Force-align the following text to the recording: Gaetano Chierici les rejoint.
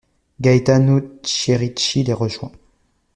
Gaetano 0.41 1.19
Chierici 1.21 2.01
les 2.01 2.13
rejoint. 2.13 2.51